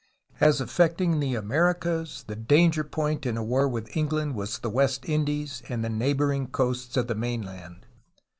[0.39, 5.07] As affecting the Americas the danger point in a war with England was the West
[5.07, 7.85] Indies and the neighboring coasts of the mainland.